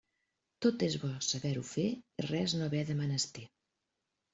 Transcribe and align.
Tot 0.65 0.85
és 0.87 0.95
bo 1.03 1.11
saber-ho 1.27 1.65
fer 1.75 1.87
i 1.95 2.29
res 2.31 2.59
no 2.59 2.67
haver 2.71 2.87
de 2.93 3.01
menester. 3.07 3.51